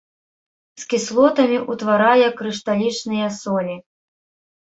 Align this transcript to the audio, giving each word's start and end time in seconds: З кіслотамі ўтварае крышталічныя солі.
З 0.83 0.85
кіслотамі 0.93 1.57
ўтварае 1.73 2.29
крышталічныя 2.39 3.27
солі. 3.37 3.75